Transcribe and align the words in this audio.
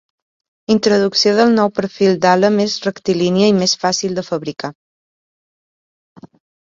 Introducció 0.75 1.33
del 1.39 1.51
nou 1.57 1.67
perfil 1.79 2.15
d'ala 2.23 2.49
més 2.55 2.77
rectilínia 2.85 3.49
i 3.51 3.55
més 3.59 3.73
fàcil 3.83 4.15
de 4.21 4.23
fabricar. 4.31 4.73